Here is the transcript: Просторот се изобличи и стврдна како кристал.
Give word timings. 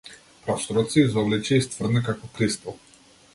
Просторот 0.45 0.91
се 0.95 1.03
изобличи 1.03 1.59
и 1.59 1.67
стврдна 1.67 2.03
како 2.09 2.31
кристал. 2.39 2.79